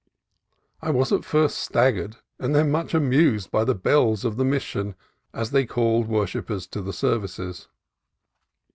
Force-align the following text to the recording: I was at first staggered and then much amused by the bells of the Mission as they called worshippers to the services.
I 0.81 0.89
was 0.89 1.11
at 1.11 1.23
first 1.23 1.59
staggered 1.59 2.17
and 2.39 2.55
then 2.55 2.71
much 2.71 2.95
amused 2.95 3.51
by 3.51 3.63
the 3.63 3.75
bells 3.75 4.25
of 4.25 4.35
the 4.35 4.43
Mission 4.43 4.95
as 5.31 5.51
they 5.51 5.67
called 5.67 6.07
worshippers 6.07 6.65
to 6.69 6.81
the 6.81 6.89
services. 6.91 7.67